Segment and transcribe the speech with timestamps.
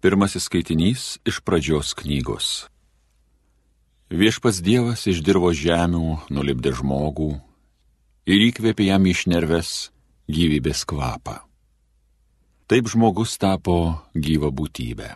[0.00, 2.64] Pirmasis skaitinys iš pradžios knygos.
[4.08, 7.34] Viešpas Dievas iš dirbo žemių nulipdė žmogų
[8.24, 9.90] ir įkvėpė jam išnerves
[10.24, 11.42] gyvybės kvapą.
[12.64, 13.76] Taip žmogus tapo
[14.16, 15.10] gyva būtybė.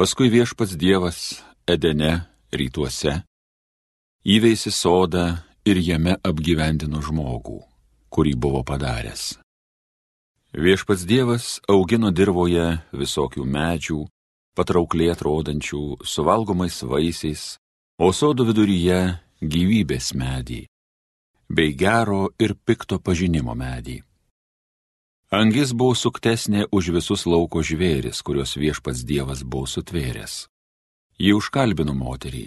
[0.00, 1.18] Paskui viešpats Dievas
[1.68, 3.18] Edene rytuose
[4.24, 5.26] įveisi sodą
[5.68, 7.60] ir jame apgyvendino žmogų,
[8.08, 9.36] kurį buvo padaręs.
[10.52, 13.98] Viešpats Dievas augino dirboje visokių medžių,
[14.56, 17.58] patraukliai atrodančių, suvalgomais vaisiais,
[18.00, 20.62] o sodo viduryje gyvybės medį,
[21.52, 23.98] bei gero ir pikto pažinimo medį.
[25.28, 30.46] Angis buvo suktesnė už visus lauko žvėris, kuriuos viešpats Dievas buvo sutvėręs.
[31.20, 32.46] Ji užkalbino moterį.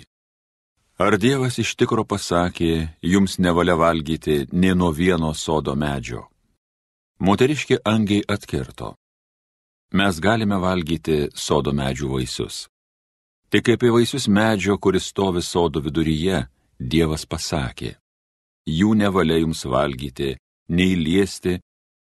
[0.97, 6.30] Ar Dievas iš tikro pasakė, jums nevalia valgyti ne nuo vieno sodo medžio?
[7.21, 8.95] Moteriški angiai atkirto.
[9.93, 12.55] Mes galime valgyti sodo medžių vaisius.
[13.53, 16.47] Tik apie vaisius medžio, kuris stovi sodo viduryje,
[16.81, 17.91] Dievas pasakė.
[18.65, 20.31] Jų nevalia jums valgyti,
[20.73, 21.59] nei liesti,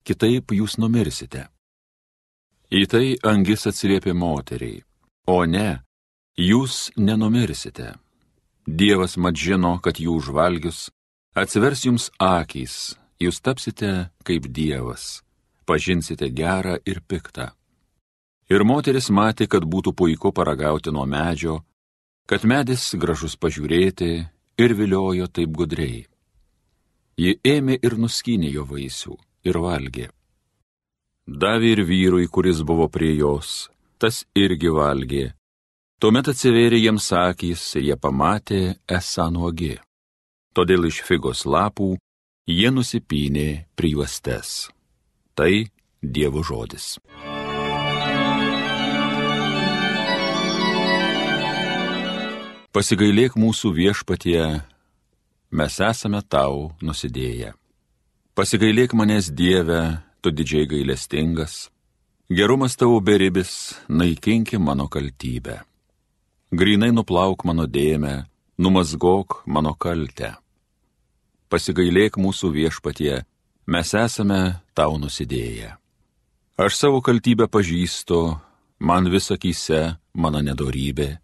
[0.05, 1.47] kitaip jūs numirsite.
[2.69, 4.85] Į tai angis atsiliepė moteriai.
[5.33, 5.81] O ne,
[6.37, 7.95] jūs nenumirsite.
[8.69, 10.91] Dievas mat žino, kad jų užvalgius
[11.33, 15.23] atsivers jums akys jūs tapsite kaip Dievas,
[15.67, 17.53] pažinsite gerą ir piktą.
[18.51, 21.63] Ir moteris matė, kad būtų puiku paragauti nuo medžio,
[22.31, 24.11] kad medis gražus pažiūrėti
[24.59, 26.05] ir viliojo taip gudriai.
[27.17, 29.17] Ji ėmė ir nuskynė jo vaisių
[29.49, 30.11] ir valgė.
[31.27, 33.67] Davė ir vyrui, kuris buvo prie jos,
[33.99, 35.33] tas irgi valgė.
[35.99, 39.75] Tuomet atsivėrė jiems akys ir jie pamatė esą nuogi.
[40.55, 41.97] Todėl iš figos lapų
[42.47, 44.69] jie nusipynė prijuostes.
[45.35, 45.67] Tai
[45.99, 46.97] Dievo žodis.
[52.71, 54.41] Pasigailėk mūsų viešpatie,
[55.51, 57.57] mes esame tau nusidėję.
[58.37, 61.73] Pasigailėk manęs Dieve, tu didžiai gailestingas,
[62.31, 65.65] gerumas tavo beribis, naikinki mano kaltybę.
[66.53, 68.27] Grinai nuplauk mano dėmę,
[68.61, 70.37] numazgok mano kaltę
[71.49, 73.25] pasigailėk mūsų viešpatie,
[73.67, 74.41] mes esame
[74.75, 75.75] tau nusidėję.
[76.57, 78.39] Aš savo kaltybę pažįstu,
[78.81, 81.19] man visakyse mano nedorybė.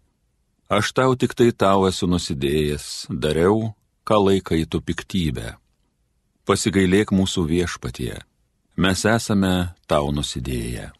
[0.69, 3.73] Aš tau tik tai tau esu nusidėjęs, dariau,
[4.07, 5.55] ką laikai tu piktybę.
[6.45, 8.19] Pasigailėk mūsų viešpatie,
[8.77, 10.91] mes esame tau nusidėję.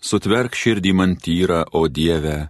[0.00, 2.48] Sutverk širdį man tyrą, o Dieve,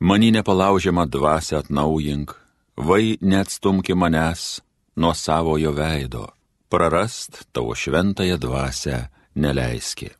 [0.00, 2.32] mani nepalaužiamą dvasę atnaujink,
[2.76, 4.60] vai neatstumki manęs
[4.96, 6.26] nuo savojo veido,
[6.68, 10.10] prarast tavo šventąją dvasę neleiski.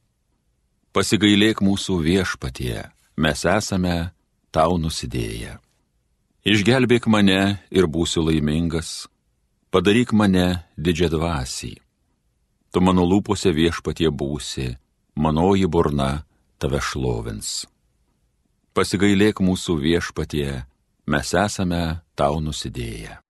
[0.93, 2.85] Pasigailėk mūsų viešpatie,
[3.17, 3.97] mes esame
[4.53, 5.59] tau nusidėję.
[6.47, 9.09] Išgelbėk mane ir būsiu laimingas,
[9.75, 11.75] padaryk mane didžią dvasį.
[12.73, 14.77] Tu mano lūpose viešpatie būsi,
[15.17, 16.25] manoji burna
[16.61, 17.67] tave šlovins.
[18.77, 20.65] Pasigailėk mūsų viešpatie,
[21.09, 23.26] mes esame tau nusidėję.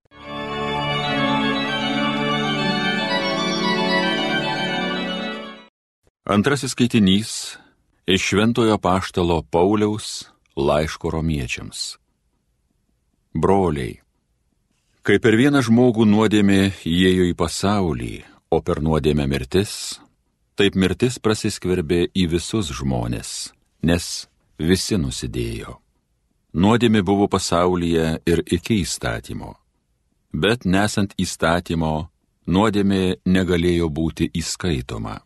[6.29, 7.55] Antrasis skaitinys
[8.07, 11.95] iš Šventojo Paštalo Pauliaus laiško romiečiams.
[13.33, 13.93] Broliai,
[15.07, 18.15] kai per vieną žmogų nuodėmė įėjo į pasaulį,
[18.51, 20.01] o per nuodėmę mirtis,
[20.59, 23.53] taip mirtis prasiskverbė į visus žmonės,
[23.87, 24.27] nes
[24.59, 25.77] visi nusidėjo.
[26.59, 29.53] Nuodėmė buvo pasaulyje ir iki įstatymo.
[30.35, 32.09] Bet nesant įstatymo,
[32.51, 35.21] nuodėmė negalėjo būti įskaitoma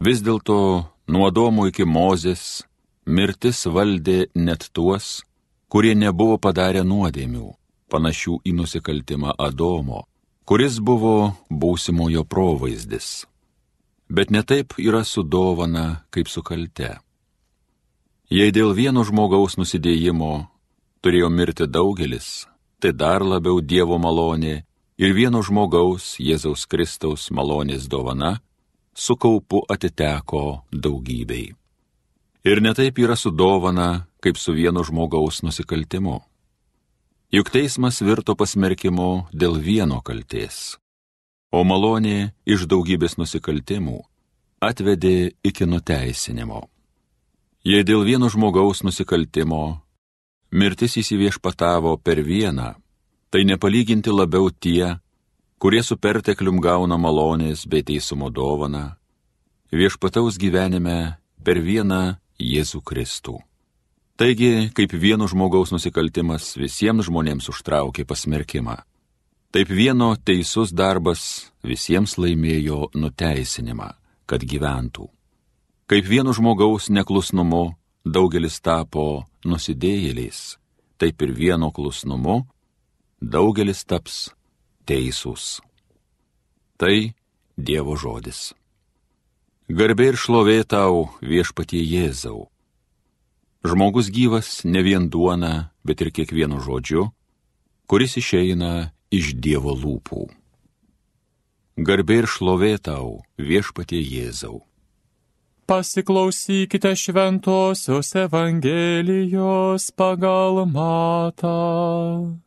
[0.00, 0.58] Vis dėlto
[1.06, 2.64] nuo Domo iki Mozės
[3.06, 5.22] mirtis valdė net tuos,
[5.68, 7.52] kurie nebuvo padarę nuodėmių,
[7.90, 10.04] panašių į nusikaltimą Adomo,
[10.44, 13.26] kuris buvo būsimojo provaizdis.
[14.08, 16.98] Bet netaip yra su dovana kaip su kalte.
[18.30, 20.48] Jei dėl vieno žmogaus nusidėjimo
[21.04, 22.46] turėjo mirti daugelis,
[22.80, 24.64] tai dar labiau Dievo malonė
[24.98, 28.40] ir vieno žmogaus Jėzaus Kristaus malonės dovana
[28.94, 31.52] su kaupu atiteko daugybei.
[32.44, 36.20] Ir netaip yra su dovana, kaip su vieno žmogaus nusikaltimu.
[37.32, 40.76] Juk teismas virto pasmerkimu dėl vieno kalties,
[41.50, 43.98] o malonė iš daugybės nusikaltimų
[44.62, 46.68] atvedė iki nuteisinimo.
[47.64, 49.80] Jei dėl vieno žmogaus nusikaltimo
[50.52, 52.74] mirtis įsiviešpatavo per vieną,
[53.30, 55.00] tai nepalyginti labiau tie,
[55.64, 58.98] kurie su perteklium gauna malonės bei teisumo dovaną,
[59.72, 63.38] viešpataus gyvenime per vieną Jėzų Kristų.
[64.20, 68.76] Taigi, kaip vieno žmogaus nusikaltimas visiems žmonėms užtraukė pasmerkimą,
[69.56, 73.88] taip vieno teisus darbas visiems laimėjo nuteisinimą,
[74.28, 75.08] kad gyventų.
[75.88, 77.70] Kaip vieno žmogaus neklusnumu
[78.04, 80.58] daugelis tapo nusidėjėliais,
[81.00, 82.42] taip ir vieno klusnumu
[83.16, 84.26] daugelis taps
[84.86, 85.60] teisūs.
[86.76, 87.14] Tai
[87.56, 88.52] Dievo žodis.
[89.70, 92.50] Garbė ir šlovė tau viešpatie Jėzau.
[93.64, 97.06] Žmogus gyvas ne vien duona, bet ir kiekvienu žodžiu,
[97.88, 100.26] kuris išeina iš Dievo lūpų.
[101.80, 104.60] Garbė ir šlovė tau viešpatie Jėzau.
[105.64, 112.43] Pasiklausykite šventosios Evangelijos pagal matą.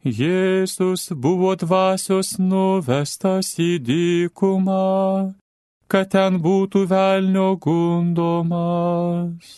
[0.00, 5.36] Jėzus buvo dvasios nuvestas į dykumą,
[5.92, 9.50] kad ten būtų velnio gundomas.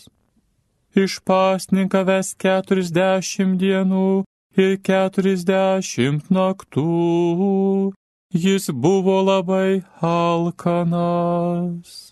[0.98, 4.24] Išpasninkavęs keturiasdešimt dienų
[4.58, 7.94] ir keturiasdešimt naktų,
[8.34, 12.10] jis buvo labai alkanas.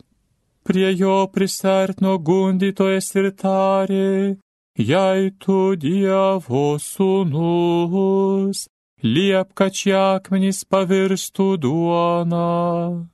[0.62, 4.38] Prie jo prisertino gundytojas ir tarė,
[4.80, 8.66] jei tu Dievo sūnus,
[9.04, 13.06] liep, kad šie akmenys pavirstų duona.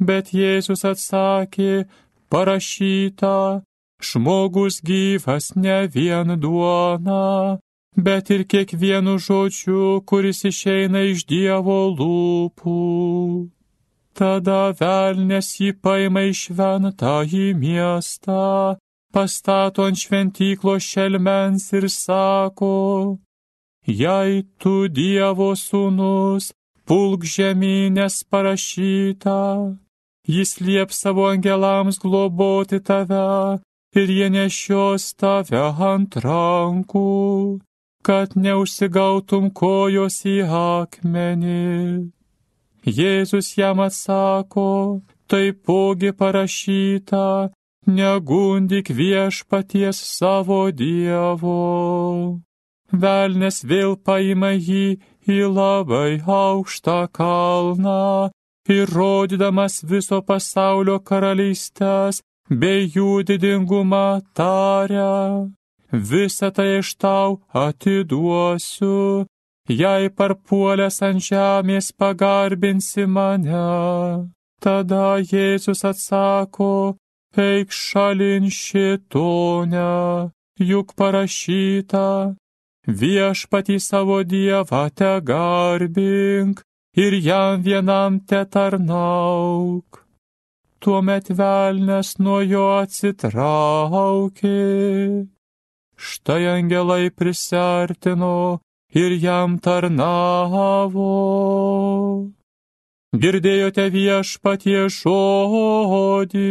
[0.00, 1.84] Bet Jėzus atsakė,
[2.32, 3.62] parašyta,
[4.02, 7.58] žmogus gyvas ne vien duona,
[7.96, 12.80] bet ir kiekvienu žodžiu, kuris išeina iš Dievo lūpų.
[14.14, 18.78] Tada velnės jį paima į šventą į miestą
[19.14, 22.74] pastato ant šventyklo šelmens ir sako,
[23.86, 26.50] jei tu Dievo sūnus,
[26.86, 29.38] pulk žemynės parašyta,
[30.36, 33.60] jis liep savo angelams globoti tave
[34.00, 35.62] ir jie nešios tave
[35.92, 37.08] ant rankų,
[38.04, 42.10] kad neužsigautum kojos į akmenį.
[42.84, 45.00] Jėzus jam atsako,
[45.30, 47.54] taipogi parašyta,
[47.86, 52.40] negundik viešpaties savo Dievo.
[52.92, 58.30] Velnes vėl paima jį į labai aukštą kalną
[58.68, 65.48] ir rodydamas viso pasaulio karalystės bei jų didingumą taria.
[65.92, 69.26] Visą tai aš tau atiduosiu,
[69.68, 73.68] jei parpuolęs ant žemės pagarbinsi mane.
[74.60, 76.96] Tada Jėzus atsako,
[77.38, 82.34] eik šalin šitone, juk parašyta,
[82.86, 86.62] viešpatį savo dievą te garbink
[86.96, 90.04] ir jam vienam te tarnauk.
[90.80, 94.58] Tuomet velnes nuo jo atsitraukė.
[95.96, 98.60] Štai angelai prisartino
[98.92, 101.08] ir jam tarnavo.
[103.14, 106.46] Girdėjote viešpatie žodį.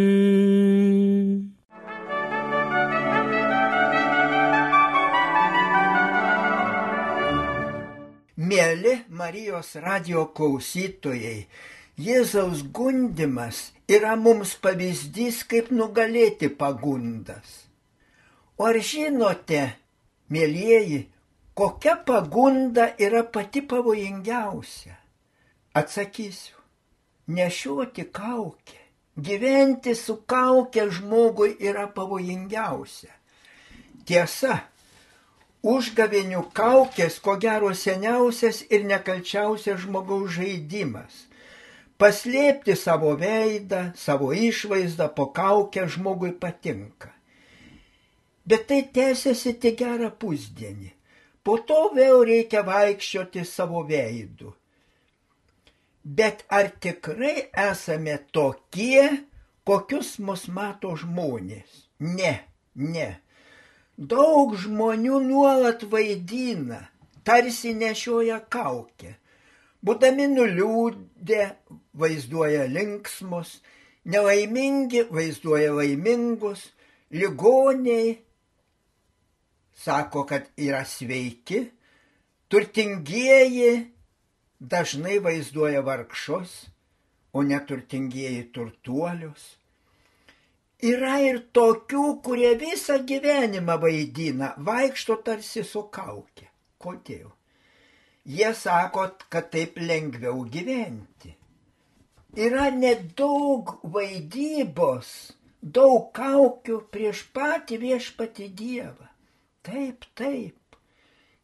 [8.40, 11.50] Mėly Marijos radio klausytojai,
[12.00, 17.68] Jėzaus gundimas yra mums pavyzdys, kaip nugalėti pagundas.
[18.56, 19.68] O ar žinote,
[20.32, 21.06] mėlyjeji,
[21.60, 25.04] kokia pagunda yra pati pavojingiausia?
[25.74, 26.63] Atsakysiu,
[27.28, 28.80] nešioti kaukę,
[29.18, 33.12] gyventi su kaukė žmogui yra pavojingiausia.
[34.04, 34.60] Tiesa,
[35.64, 41.28] užgavėnių kaukės ko gero seniausias ir nekalčiausias žmogaus žaidimas.
[41.98, 47.14] Paslėpti savo veidą, savo išvaizdą po kaukę žmogui patinka.
[48.44, 50.92] Bet tai tęsiasi tik gerą pusdienį.
[51.44, 54.52] Po to vėl reikia vaikščioti savo veidu.
[56.04, 59.06] Bet ar tikrai esame tokie,
[59.64, 61.88] kokius mus mato žmonės?
[62.00, 62.34] Ne,
[62.76, 63.10] ne.
[63.96, 66.82] Daug žmonių nuolat vaidina,
[67.24, 69.16] tarsi nešioja kaukę.
[69.84, 71.46] Būdami nuliūdę,
[72.00, 73.62] vaizduoja linksmus,
[74.04, 76.68] nelaimingi vaizduoja laimingus,
[77.12, 78.18] ligoniai
[79.84, 81.66] sako, kad yra sveiki,
[82.48, 83.93] turtingieji
[84.60, 86.54] dažnai vaizduoja vargšus,
[87.34, 89.44] o neturtingieji turtuolius.
[90.84, 96.50] Yra ir tokių, kurie visą gyvenimą vaidina, vaikšto tarsi su kaukė.
[96.84, 97.30] Kodėl?
[98.28, 101.34] Jie sako, kad taip lengviau gyventi.
[102.36, 105.10] Yra nedaug vaidybos
[105.64, 109.10] daug kaukių prieš patį viešpatį Dievą.
[109.64, 110.78] Taip, taip.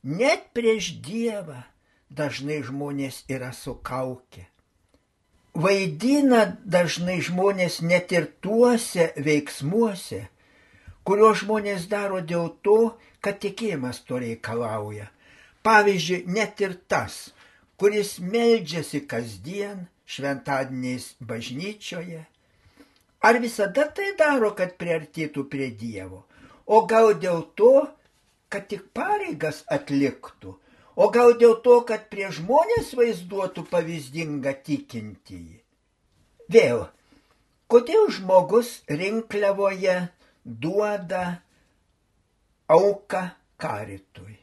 [0.04, 1.62] Net prieš Dievą
[2.10, 4.46] dažnai žmonės yra sukaukę.
[5.54, 10.28] Vaidina dažnai žmonės net ir tuose veiksmuose,
[11.04, 15.10] kurio žmonės daro dėl to, kad tikėjimas to reikalauja.
[15.66, 17.34] Pavyzdžiui, net ir tas,
[17.80, 22.24] kuris meldžiasi kasdien šventadieniais bažnyčioje.
[23.20, 26.24] Ar visada tai daro, kad priartytų prie Dievo?
[26.66, 27.90] O gal dėl to,
[28.48, 30.56] kad tik pareigas atliktų?
[31.00, 35.60] O gal dėl to, kad prie žmonės vaizduotų pavyzdingą tikintįjį?
[36.52, 36.82] Vėl,
[37.72, 39.96] kodėl žmogus rinkliavoje
[40.44, 41.22] duoda
[42.76, 43.22] auką
[43.64, 44.36] karitui?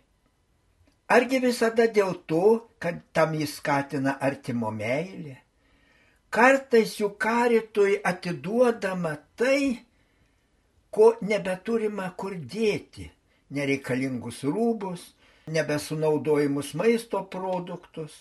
[1.13, 5.37] Argi visada dėl to, kad tam jis skatina artimo meilė?
[6.33, 9.85] Kartais jų karitui atiduodama tai,
[10.91, 13.11] ko nebeturima kur dėti-
[13.57, 15.05] nereikalingus rūbus,
[15.47, 18.17] nebesunaudojimus maisto produktus.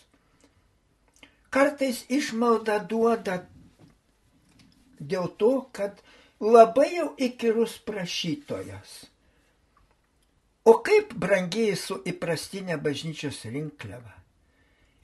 [1.50, 3.42] Kartais išmalda duoda
[5.00, 6.00] dėl to, kad
[6.40, 9.04] labai jau įkyrus prašytojas
[10.66, 14.16] O kaip brangiai su įprastinė bažnyčios rinkliava?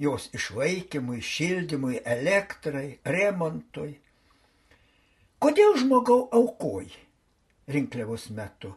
[0.02, 3.92] Jos išlaikymui, šildymui, elektrai, remontui.
[5.38, 6.98] Kodėl žmogau aukoji
[7.76, 8.72] rinkliavos metu?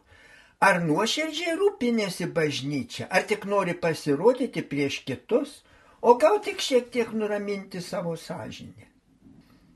[0.63, 5.61] Ar nuoširdžiai rūpinėsi bažnyčia, ar tik nori pasirodyti prieš kitus,
[6.01, 8.87] o gal tik šiek tiek nuraminti savo sąžinę?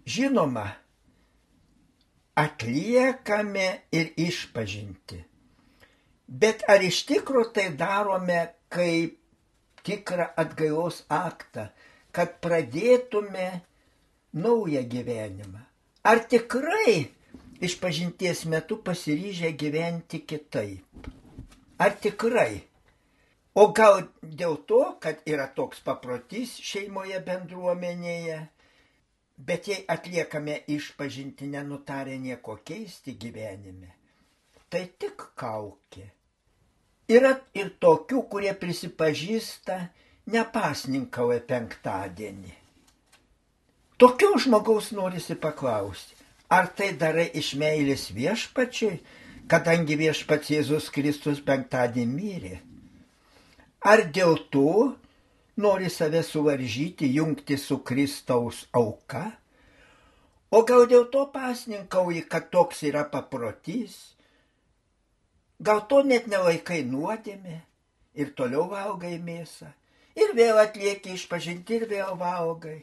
[0.10, 0.68] Žinoma,
[2.40, 5.26] atliekame ir išpažinti
[6.30, 9.16] Bet ar iš tikrųjų tai darome kaip
[9.88, 11.72] tikrą atgailos aktą,
[12.14, 13.48] kad pradėtume
[14.38, 15.64] naują gyvenimą?
[16.06, 17.10] Ar tikrai
[17.62, 21.10] išpažinties metu pasiryžę gyventi kitaip?
[21.80, 22.66] Ar tikrai?
[23.56, 28.38] O gal dėl to, kad yra toks paprotys šeimoje bendruomenėje,
[29.40, 33.94] bet jei atliekame išpažinti nenutarę nieko keisti gyvenime,
[34.70, 36.06] tai tik kaukė.
[37.10, 39.80] Yra ir tokių, kurie prisipažįsta
[40.30, 42.54] nepasninkauja penktadienį.
[44.00, 46.19] Tokio žmogaus norisi paklausti,
[46.50, 49.00] ar tai darai iš meilės viešpačiai,
[49.50, 52.56] kadangi viešpats Jėzus Kristus penktadienį mirė?
[53.86, 54.96] Ar dėl to
[55.58, 59.26] nori save suvaržyti, jungti su Kristaus auka?
[60.52, 64.00] O gal dėl to pasninkauji, kad toks yra paprotys,
[65.60, 67.58] Gal to net nelaikai nuodėmė
[68.16, 69.74] ir toliau valgai mėsą.
[70.16, 72.78] Ir vėl atlieki išpažinti ir vėl valgai.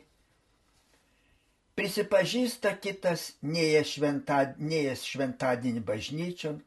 [1.76, 6.62] Prisipažįsta kitas neėjęs šventadienį, šventadienį bažnyčion,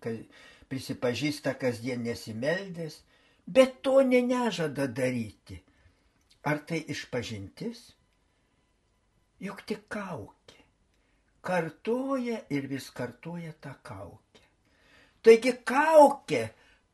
[0.70, 3.00] prisipažįsta kasdien nesimeldės,
[3.50, 5.58] bet to ne nežada daryti.
[6.46, 7.82] Ar tai išpažintis?
[9.42, 10.62] Juk tik kaukė.
[11.42, 14.44] Kartoja ir vis kartoja tą kaukę.
[15.26, 16.44] Taigi kaukė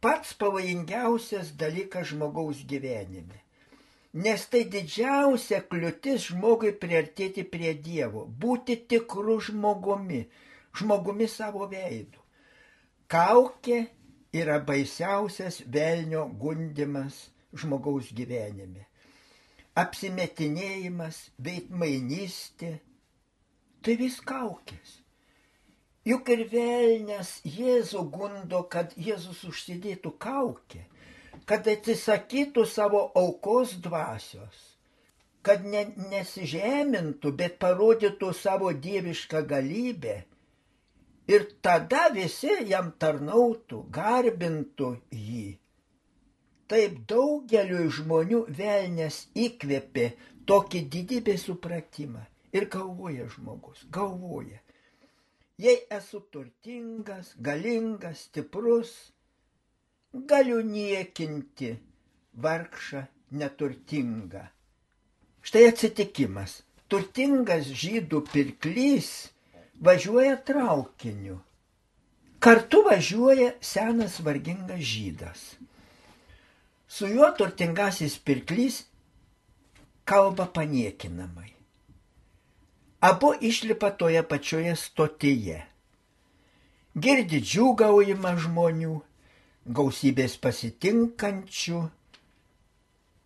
[0.02, 3.45] pats pavojingiausias dalykas žmogaus gyvenime.
[4.16, 10.22] Nes tai didžiausia kliūtis žmogui priartėti prie Dievo, būti tikru žmogumi,
[10.80, 12.22] žmogumi savo veidu.
[13.12, 13.82] Kaukė
[14.36, 17.26] yra baisiausias velnio gundimas
[17.60, 18.88] žmogaus gyvenime.
[19.76, 22.78] Apsimetinėjimas, veidmainystė,
[23.84, 25.02] tai vis kaukės.
[26.06, 30.86] Juk ir velnės Jėzų gundo, kad Jėzus užsidėtų kaukę,
[31.50, 34.62] kad atsisakytų savo aukos dvasios,
[35.46, 40.18] kad ne, nesižemintų, bet parodytų savo dievišką galybę.
[41.30, 45.48] Ir tada visi jam tarnautų, garbintų jį.
[46.70, 50.12] Taip daugeliu žmonių velnės įkvėpė
[50.50, 52.26] tokį didybę supratimą.
[52.56, 54.62] Ir galvoja žmogus, galvoja
[55.58, 58.90] Jei esu turtingas, galingas, stiprus,
[60.16, 61.76] galiu niekinti
[62.40, 64.48] vargšą neturtingą.
[65.46, 66.62] Štai atsitikimas.
[66.88, 69.10] Turtingas žydų pirklys
[69.82, 71.40] važiuoja traukiniu.
[72.40, 75.42] Kartu važiuoja senas vargingas žydas.
[76.88, 78.84] Su juo turtingasis pirklys
[80.06, 81.50] kalba paniekinamai.
[83.02, 85.58] Abu išlipa toje pačioje stotyje.
[86.96, 88.94] Girdi džiūgaujimą žmonių,
[89.66, 91.80] gausybės pasitinkančių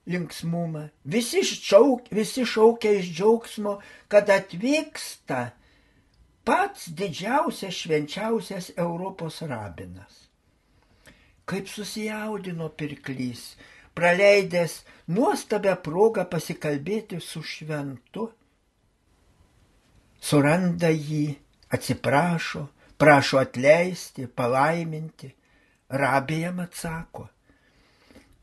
[0.10, 0.90] linksmumą.
[1.06, 3.78] Visi, šauk, visi šaukia iš džiaugsmo,
[4.08, 5.52] kad atvyksta
[6.48, 10.26] pats didžiausias švenčiausias Europos rabinas.
[11.50, 13.56] Kaip susijaudino pirklys,
[13.98, 18.30] praleidęs nuostabią progą pasikalbėti su šventu.
[20.20, 21.26] Suranda jį,
[21.74, 22.68] atsiprašo,
[23.02, 25.34] prašo atleisti, palaiminti.
[25.90, 27.28] Rabijam atsako,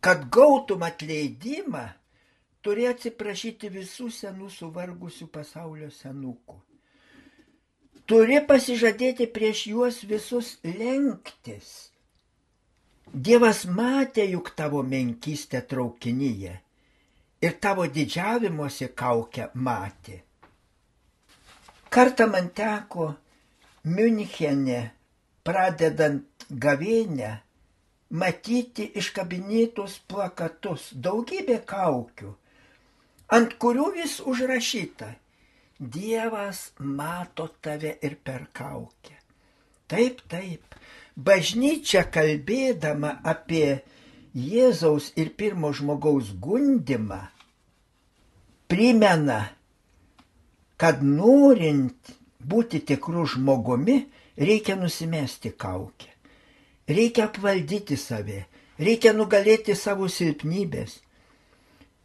[0.00, 1.84] kad gautum atleidimą,
[2.62, 6.56] turi atsiprašyti visų senų suvargusių pasaulio senukų.
[8.06, 11.70] Turi pasižadėti prieš juos visus lenktis.
[13.06, 16.54] Dievas matė juk tavo menkystę traukinyje
[17.46, 20.20] ir tavo didžiavimuose kaukę matė.
[21.90, 23.12] Kartą man teko
[23.86, 24.80] Münchene,
[25.46, 27.32] pradedant gavėnę,
[28.10, 32.32] matyti iškabinėtus plakatus, daugybė kaukių,
[33.34, 35.14] ant kurių vis užrašyta
[35.76, 39.12] Dievas mato tave ir per kaukę.
[39.86, 40.76] Taip, taip,
[41.16, 43.82] bažnyčia kalbėdama apie
[44.32, 47.20] Jėzaus ir pirmo žmogaus gundimą,
[48.72, 49.42] primena,
[50.80, 54.00] kad norint būti tikrų žmogumi,
[54.36, 56.15] reikia nusimesti kaukę.
[56.88, 58.44] Reikia apvaldyti save,
[58.78, 61.00] reikia nugalėti savo silpnybės.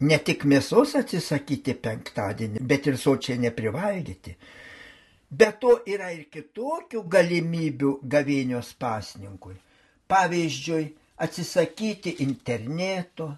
[0.02, 4.34] Ne tik mėsos atsisakyti penktadienį, bet ir sočiai neprivalgyti.
[5.30, 9.54] Be to yra ir kitokių galimybių gavėnios pasninkui.
[10.10, 13.30] Pavyzdžiui, atsisakyti interneto,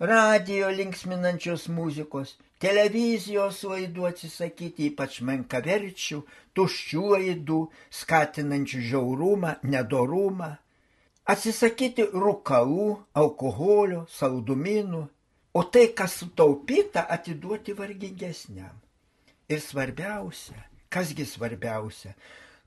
[0.00, 6.24] radio linksminančios muzikos, televizijos laidų atsisakyti, ypač menkaverčių,
[6.56, 7.64] tuščių laidų,
[8.00, 10.56] skatinančių žiaurumą, nedorumą,
[11.26, 15.02] atsisakyti rūkalų, alkoholio, saldumynų,
[15.56, 18.74] o tai, kas sutaupyta, atiduoti vargingesniam.
[19.50, 20.58] Ir svarbiausia,
[20.90, 22.14] kasgi svarbiausia,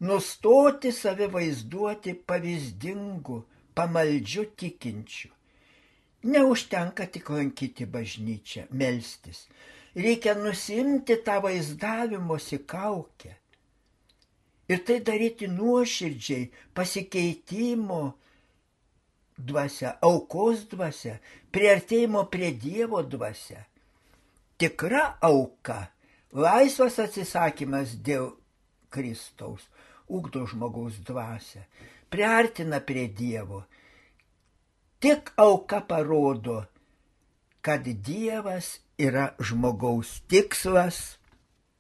[0.04, 3.42] nustoti save vaizduoti pavyzdingu,
[3.76, 5.32] pamaldžiu tikinčiu.
[6.24, 9.46] Neužtenka tik lankyti bažnyčią, melstis.
[9.96, 13.32] Reikia nusimti tą vaizdavimosi kaukę.
[14.70, 18.02] Ir tai daryti nuoširdžiai, pasikeitimo
[19.40, 21.18] dvasia, aukos dvasia,
[21.54, 23.66] priartėjimo prie Dievo dvasia.
[24.60, 25.88] Tikra auka,
[26.36, 28.34] laisvas atsisakymas dėl
[28.92, 29.68] Kristaus,
[30.10, 31.64] ugdo žmogaus dvasia,
[32.12, 33.64] priartina prie Dievo.
[35.00, 36.66] Tik auka parodo,
[37.64, 41.18] kad Dievas yra žmogaus tikslas.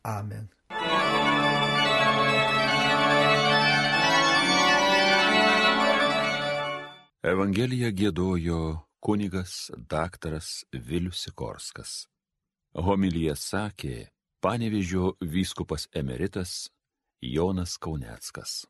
[0.08, 0.48] Amen.
[7.20, 8.58] Evangeliją gėdojo
[9.04, 12.08] kunigas daktaras Vilius Sikorskas.
[12.72, 13.96] Homilyje sakė
[14.40, 16.70] panevižio vyskupas emeritas
[17.20, 18.64] Jonas Kauneckas.